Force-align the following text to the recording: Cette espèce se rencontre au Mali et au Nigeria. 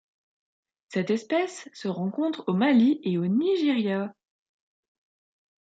Cette 0.89 1.11
espèce 1.11 1.69
se 1.73 1.87
rencontre 1.87 2.43
au 2.47 2.53
Mali 2.53 2.99
et 3.03 3.19
au 3.19 3.27
Nigeria. 3.27 4.15